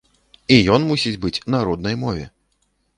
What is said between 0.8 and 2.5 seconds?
мусіць быць на роднай мове.